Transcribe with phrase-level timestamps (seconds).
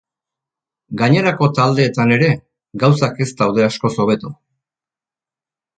[1.01, 2.31] Gainerako taldeetan ere,
[2.85, 4.35] gauzak ez daude askoz hobeto.